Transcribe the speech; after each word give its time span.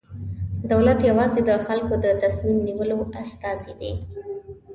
دولت 0.71 0.99
یوازې 1.09 1.41
د 1.49 1.51
خلکو 1.65 1.93
د 2.03 2.07
تصمیم 2.23 2.57
نیولو 2.67 2.97
استازی 3.21 3.73
دی. 3.79 3.93